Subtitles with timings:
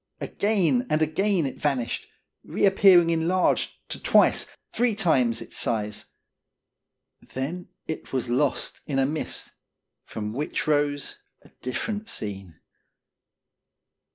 [0.19, 2.07] Again and again it vanished,
[2.43, 6.07] re appearing enlarged to twice, three times, its size.
[7.21, 9.51] Then it was lost in a mist,
[10.05, 12.59] from which rose a different scene.